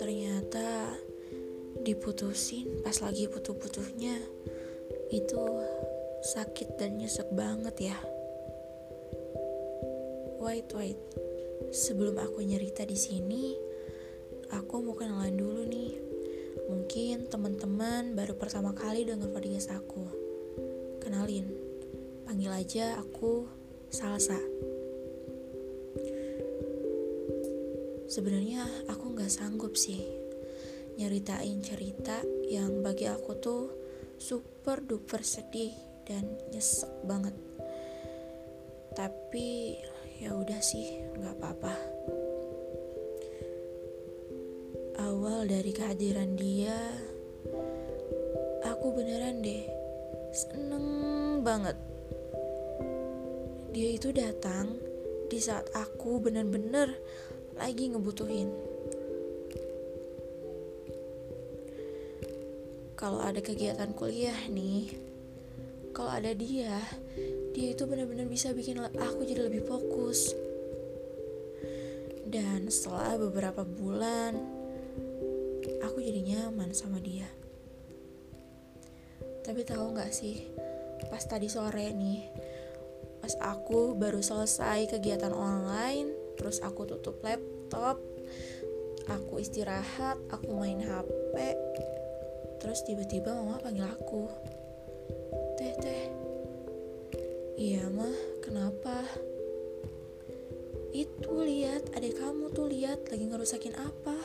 [0.00, 0.96] Ternyata
[1.84, 4.16] diputusin pas lagi butuh-butuhnya
[5.12, 5.42] itu
[6.24, 7.98] sakit dan nyesek banget ya.
[10.40, 10.96] Wait, wait.
[11.68, 13.52] Sebelum aku nyerita di sini,
[14.48, 15.92] aku mau kenalan dulu nih.
[16.72, 20.08] Mungkin teman-teman baru pertama kali dengar podcast aku.
[21.04, 21.52] Kenalin,
[22.24, 23.61] panggil aja aku
[23.92, 24.40] Salsa.
[28.08, 30.00] Sebenarnya aku nggak sanggup sih
[30.96, 33.64] nyeritain cerita yang bagi aku tuh
[34.16, 35.76] super duper sedih
[36.08, 37.36] dan nyesek banget.
[38.96, 39.76] Tapi
[40.24, 41.74] ya udah sih nggak apa-apa
[45.02, 46.78] awal dari kehadiran dia
[48.62, 49.66] aku beneran deh
[50.30, 50.86] seneng
[51.42, 51.74] banget
[53.72, 54.76] dia itu datang
[55.32, 56.92] di saat aku bener-bener
[57.56, 58.52] lagi ngebutuhin.
[63.00, 64.92] Kalau ada kegiatan kuliah nih
[65.96, 66.80] kalau ada dia
[67.52, 70.36] dia itu benar-benar bisa bikin aku jadi lebih fokus.
[72.28, 74.36] Dan setelah beberapa bulan
[75.80, 77.28] aku jadi nyaman sama dia.
[79.44, 80.44] Tapi tahu nggak sih
[81.08, 82.51] pas tadi sore nih
[83.22, 88.02] pas aku baru selesai kegiatan online terus aku tutup laptop
[89.06, 91.36] aku istirahat aku main HP
[92.58, 94.26] terus tiba-tiba mama panggil aku
[95.54, 96.32] teh teh
[97.62, 99.06] Iya mah, kenapa?
[100.90, 104.18] Itu lihat, adik kamu tuh lihat lagi ngerusakin apa?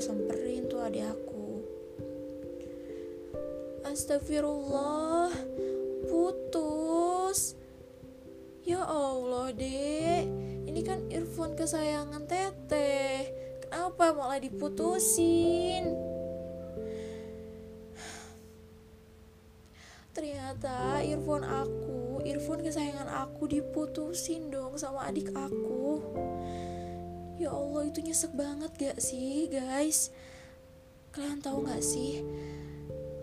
[0.00, 1.60] Aku samperin tuh adik aku.
[3.84, 5.28] Astagfirullah,
[6.08, 7.52] putus.
[8.64, 10.24] Ya Allah, Dek.
[10.64, 13.28] Ini kan earphone kesayangan Teteh
[13.68, 15.92] Kenapa malah diputusin?
[20.16, 26.00] Ternyata earphone aku, earphone kesayangan aku diputusin dong sama adik aku.
[27.40, 30.12] Ya Allah itu nyesek banget gak sih guys?
[31.16, 32.20] Kalian tahu gak sih?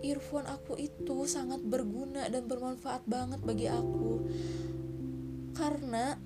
[0.00, 4.24] Earphone aku itu sangat berguna dan bermanfaat banget bagi aku.
[5.52, 6.16] Karena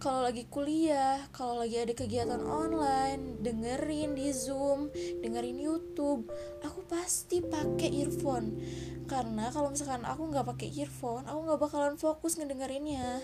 [0.00, 4.88] kalau lagi kuliah, kalau lagi ada kegiatan online, dengerin di Zoom,
[5.20, 6.32] dengerin YouTube,
[6.64, 8.56] aku pasti pakai earphone.
[9.04, 13.20] Karena kalau misalkan aku nggak pakai earphone, aku nggak bakalan fokus ngedengerinnya.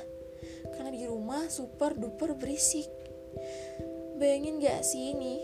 [0.76, 2.88] Karena di rumah super duper berisik.
[4.22, 5.42] Bayangin gak sih ini,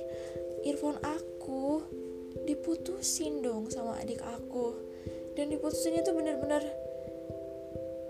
[0.62, 1.82] earphone aku
[2.46, 4.78] diputusin dong sama adik aku.
[5.34, 6.62] Dan diputusin itu bener-bener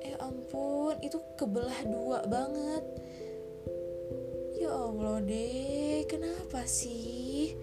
[0.04, 2.84] eh ampun itu kebelah dua banget
[4.58, 7.54] Ya Allah deh, kenapa sih?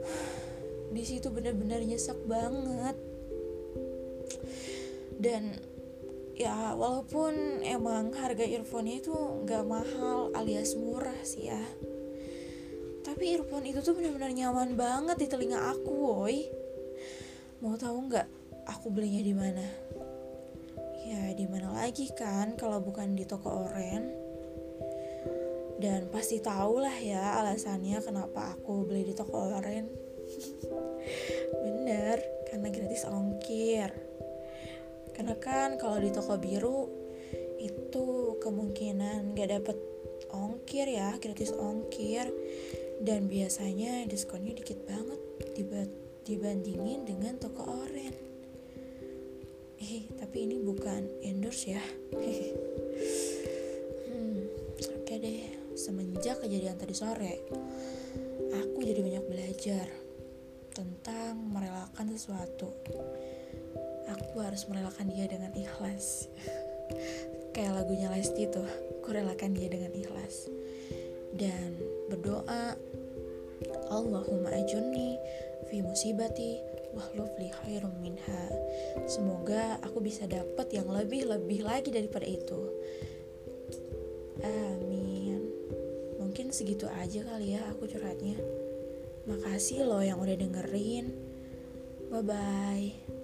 [0.96, 2.96] Di situ benar-benar nyesek banget.
[5.20, 5.60] Dan
[6.36, 9.12] ya walaupun emang harga earphone itu
[9.48, 11.64] nggak mahal alias murah sih ya.
[13.00, 16.44] Tapi earphone itu tuh benar-benar nyaman banget di telinga aku, woi.
[17.64, 18.28] Mau tahu nggak
[18.68, 19.66] aku belinya di mana?
[21.08, 24.26] Ya di mana lagi kan kalau bukan di toko oren
[25.76, 29.86] dan pasti tau lah ya alasannya kenapa aku beli di toko oren
[31.62, 33.92] bener karena gratis ongkir
[35.16, 36.84] karena kan kalau di toko biru
[37.56, 39.78] itu kemungkinan gak dapet
[40.28, 42.28] ongkir ya gratis ongkir.
[42.96, 45.20] Dan biasanya diskonnya dikit banget
[46.24, 48.36] dibandingin dengan toko oren
[49.76, 51.84] eh tapi ini bukan endorse ya.
[54.06, 54.48] Hmm,
[54.80, 55.42] oke okay deh.
[55.76, 57.44] Semenjak kejadian tadi sore,
[58.48, 59.86] aku jadi banyak belajar
[60.72, 62.72] tentang merelakan sesuatu.
[64.12, 66.30] Aku harus merelakan dia dengan ikhlas.
[67.54, 68.68] Kayak lagunya Lesti tuh,
[69.02, 70.46] aku relakan dia dengan ikhlas.
[71.34, 71.76] Dan
[72.12, 72.76] berdoa,
[73.90, 75.18] Allahumma ajunni
[75.66, 76.60] fi musibati
[76.94, 78.42] wahlufli khairum minha.
[79.10, 82.60] Semoga aku bisa dapat yang lebih-lebih lagi daripada itu.
[84.44, 85.06] Amin
[86.36, 88.36] mungkin segitu aja kali ya aku curhatnya.
[89.24, 91.08] Makasih loh yang udah dengerin.
[92.12, 93.15] Bye bye.